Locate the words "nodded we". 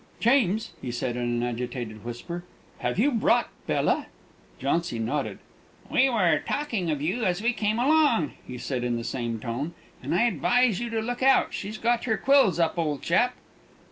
4.97-6.09